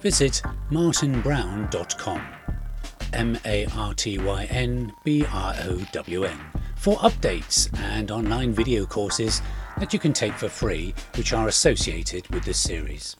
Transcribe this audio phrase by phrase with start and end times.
[0.00, 2.22] visit martynbrown.com.
[3.12, 6.38] M A R T Y N B R O W N
[6.76, 9.42] for updates and online video courses
[9.78, 13.16] that you can take for free, which are associated with this series.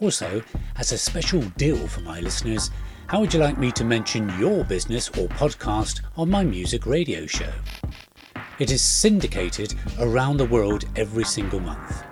[0.00, 0.42] Also,
[0.76, 2.70] as a special deal for my listeners,
[3.06, 7.26] how would you like me to mention your business or podcast on my music radio
[7.26, 7.52] show?
[8.58, 12.02] It is syndicated around the world every single month.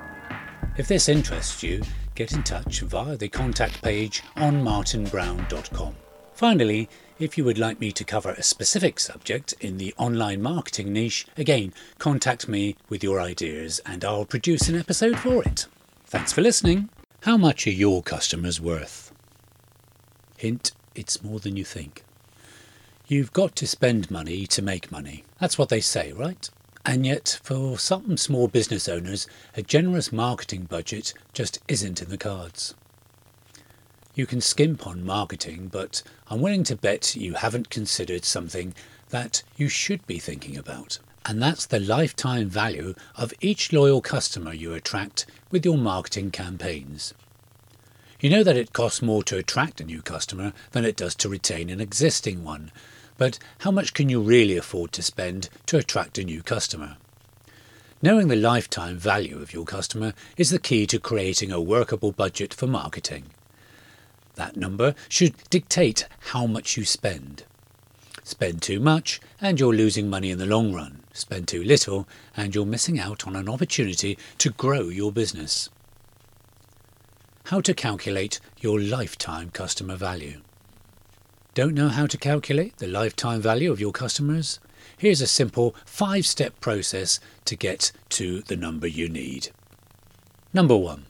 [0.77, 1.83] If this interests you,
[2.15, 5.95] get in touch via the contact page on martynbrown.com.
[6.33, 10.93] Finally, if you would like me to cover a specific subject in the online marketing
[10.93, 15.67] niche, again, contact me with your ideas and I'll produce an episode for it.
[16.07, 16.89] Thanks for listening.
[17.23, 19.13] How much are your customers worth?
[20.37, 22.05] Hint, it's more than you think.
[23.07, 25.25] You've got to spend money to make money.
[25.39, 26.49] That's what they say, right?
[26.87, 32.19] And yet, for some small business owners, a generous marketing budget just isn't in the
[32.19, 32.75] cards.
[34.15, 38.75] You can skimp on marketing, but I'm willing to bet you haven't considered something
[39.09, 40.99] that you should be thinking about.
[41.27, 47.15] And that's the lifetime value of each loyal customer you attract with your marketing campaigns.
[48.21, 51.29] You know that it costs more to attract a new customer than it does to
[51.29, 52.71] retain an existing one,
[53.17, 56.97] but how much can you really afford to spend to attract a new customer?
[58.03, 62.53] Knowing the lifetime value of your customer is the key to creating a workable budget
[62.53, 63.25] for marketing.
[64.35, 67.45] That number should dictate how much you spend.
[68.23, 71.01] Spend too much and you're losing money in the long run.
[71.13, 75.71] Spend too little and you're missing out on an opportunity to grow your business.
[77.45, 80.41] How to calculate your lifetime customer value.
[81.55, 84.59] Don't know how to calculate the lifetime value of your customers?
[84.99, 89.51] Here's a simple five step process to get to the number you need.
[90.53, 91.07] Number one,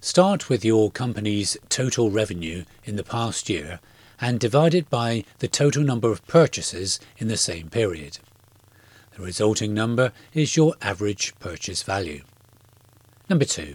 [0.00, 3.80] start with your company's total revenue in the past year
[4.20, 8.20] and divide it by the total number of purchases in the same period.
[9.16, 12.22] The resulting number is your average purchase value.
[13.28, 13.74] Number two,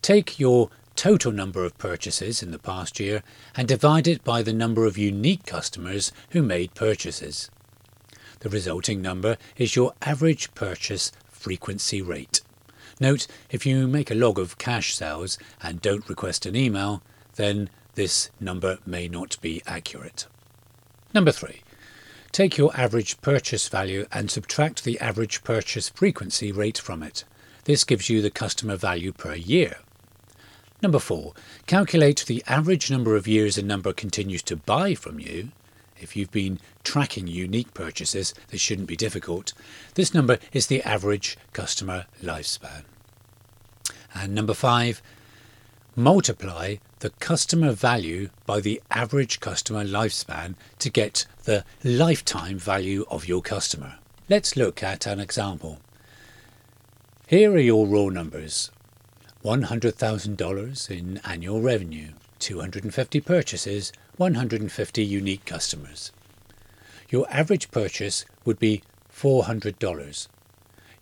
[0.00, 0.70] take your
[1.02, 3.24] total number of purchases in the past year
[3.56, 7.50] and divide it by the number of unique customers who made purchases.
[8.38, 12.40] The resulting number is your average purchase frequency rate.
[13.00, 17.02] Note, if you make a log of cash sales and don't request an email,
[17.34, 20.28] then this number may not be accurate.
[21.12, 21.62] Number three,
[22.30, 27.24] take your average purchase value and subtract the average purchase frequency rate from it.
[27.64, 29.78] This gives you the customer value per year.
[30.82, 31.32] Number four,
[31.68, 35.52] calculate the average number of years a number continues to buy from you.
[36.00, 39.52] If you've been tracking unique purchases, this shouldn't be difficult.
[39.94, 42.82] This number is the average customer lifespan.
[44.12, 45.00] And number five,
[45.94, 53.28] multiply the customer value by the average customer lifespan to get the lifetime value of
[53.28, 53.98] your customer.
[54.28, 55.78] Let's look at an example.
[57.28, 58.72] Here are your raw numbers
[59.44, 66.12] $100,000 in annual revenue, 250 purchases, 150 unique customers.
[67.10, 68.82] Your average purchase would be
[69.12, 70.28] $400.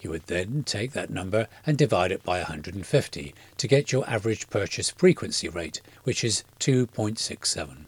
[0.00, 4.48] You would then take that number and divide it by 150 to get your average
[4.48, 7.84] purchase frequency rate, which is 2.67.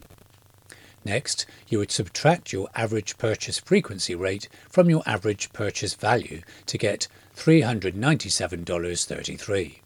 [1.03, 6.77] Next, you would subtract your average purchase frequency rate from your average purchase value to
[6.77, 9.82] get $397.33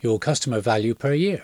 [0.00, 1.42] your customer value per year.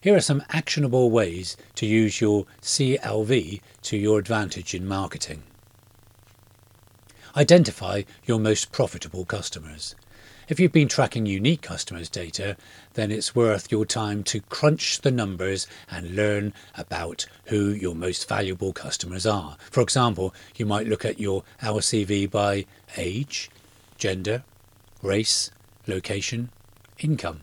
[0.00, 5.42] Here are some actionable ways to use your CLV to your advantage in marketing.
[7.36, 9.94] Identify your most profitable customers.
[10.46, 12.58] If you've been tracking unique customers' data,
[12.92, 18.28] then it's worth your time to crunch the numbers and learn about who your most
[18.28, 19.56] valuable customers are.
[19.70, 22.66] For example, you might look at your LCV by
[22.98, 23.50] age,
[23.96, 24.44] gender,
[25.00, 25.50] race,
[25.86, 26.50] location,
[26.98, 27.40] income.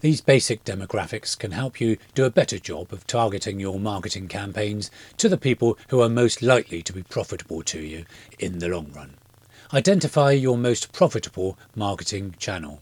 [0.00, 4.90] These basic demographics can help you do a better job of targeting your marketing campaigns
[5.18, 8.06] to the people who are most likely to be profitable to you
[8.38, 9.18] in the long run.
[9.72, 12.80] Identify your most profitable marketing channel.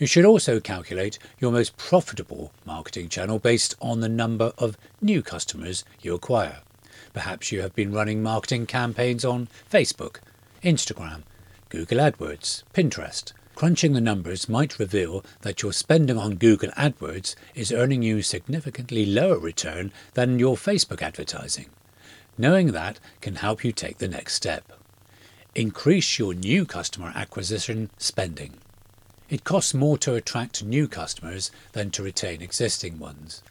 [0.00, 5.22] You should also calculate your most profitable marketing channel based on the number of new
[5.22, 6.62] customers you acquire.
[7.12, 10.16] Perhaps you have been running marketing campaigns on Facebook,
[10.64, 11.22] Instagram,
[11.68, 13.32] Google AdWords, Pinterest.
[13.54, 19.06] Crunching the numbers might reveal that your spending on Google AdWords is earning you significantly
[19.06, 21.66] lower return than your Facebook advertising.
[22.36, 24.77] Knowing that can help you take the next step.
[25.58, 28.58] Increase your new customer acquisition spending.
[29.28, 33.42] It costs more to attract new customers than to retain existing ones.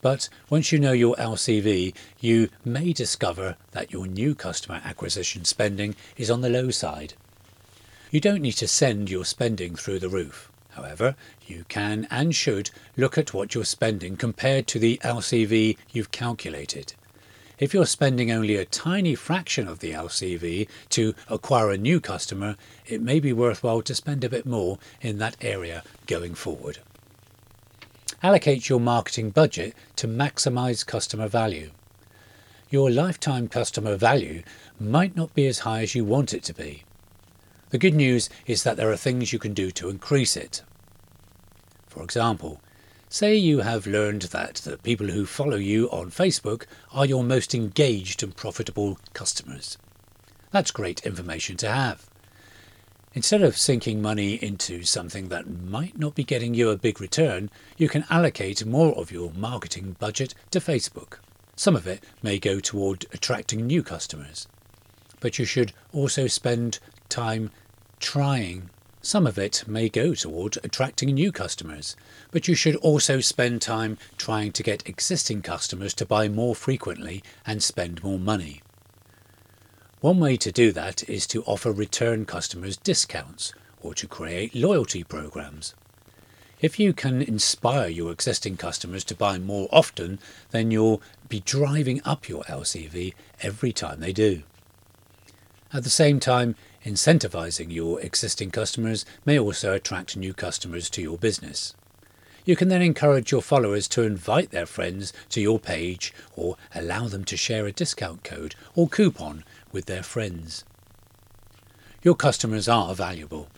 [0.00, 5.96] But once you know your LCV, you may discover that your new customer acquisition spending
[6.16, 7.12] is on the low side.
[8.10, 10.50] You don't need to send your spending through the roof.
[10.70, 11.14] However,
[11.46, 16.94] you can and should look at what you're spending compared to the LCV you've calculated.
[17.60, 22.56] If you're spending only a tiny fraction of the LCV to acquire a new customer,
[22.86, 26.78] it may be worthwhile to spend a bit more in that area going forward.
[28.22, 31.70] Allocate your marketing budget to maximize customer value.
[32.70, 34.42] Your lifetime customer value
[34.78, 36.84] might not be as high as you want it to be.
[37.68, 40.62] The good news is that there are things you can do to increase it.
[41.88, 42.62] For example,
[43.12, 47.56] Say you have learned that the people who follow you on Facebook are your most
[47.56, 49.76] engaged and profitable customers.
[50.52, 52.08] That's great information to have.
[53.12, 57.50] Instead of sinking money into something that might not be getting you a big return,
[57.76, 61.14] you can allocate more of your marketing budget to Facebook.
[61.56, 64.46] Some of it may go toward attracting new customers.
[65.18, 66.78] But you should also spend
[67.08, 67.50] time
[67.98, 68.70] trying
[69.02, 71.96] some of it may go toward attracting new customers,
[72.30, 77.22] but you should also spend time trying to get existing customers to buy more frequently
[77.46, 78.62] and spend more money.
[80.00, 85.04] One way to do that is to offer return customers discounts or to create loyalty
[85.04, 85.74] programs.
[86.60, 90.18] If you can inspire your existing customers to buy more often,
[90.50, 94.42] then you'll be driving up your LCV every time they do.
[95.72, 101.18] At the same time, Incentivizing your existing customers may also attract new customers to your
[101.18, 101.74] business.
[102.46, 107.06] You can then encourage your followers to invite their friends to your page or allow
[107.06, 110.64] them to share a discount code or coupon with their friends.
[112.02, 113.48] Your customers are valuable.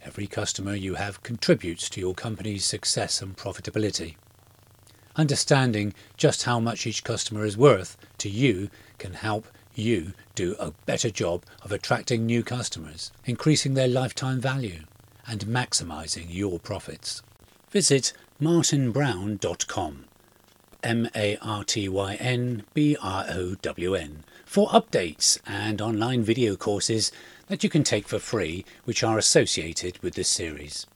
[0.00, 4.16] Every customer you have contributes to your company's success and profitability.
[5.14, 10.72] Understanding just how much each customer is worth to you can help you do a
[10.86, 14.80] better job of attracting new customers, increasing their lifetime value,
[15.26, 17.22] and maximizing your profits.
[17.70, 20.04] Visit martynbrown.com.
[20.82, 26.24] M A R T Y N B R O W N, for updates and online
[26.24, 27.12] video courses
[27.46, 30.86] that you can take for free, which are associated with this series.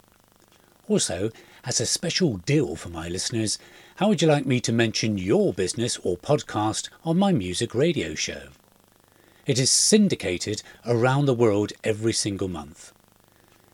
[0.88, 1.30] Also,
[1.64, 3.58] as a special deal for my listeners,
[3.96, 8.14] how would you like me to mention your business or podcast on my music radio
[8.14, 8.48] show?
[9.46, 12.92] It is syndicated around the world every single month.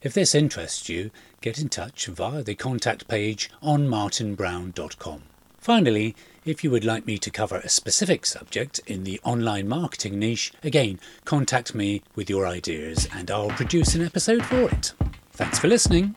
[0.02, 1.10] If this interests you,
[1.40, 5.22] get in touch via the contact page on martynbrown.com.
[5.58, 6.14] Finally,
[6.44, 10.52] if you would like me to cover a specific subject in the online marketing niche,
[10.62, 14.92] again, contact me with your ideas and I'll produce an episode for it.
[15.32, 16.16] Thanks for listening.